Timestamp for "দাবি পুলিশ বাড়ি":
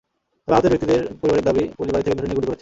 1.49-2.03